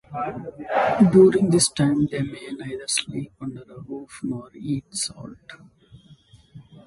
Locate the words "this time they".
1.51-2.23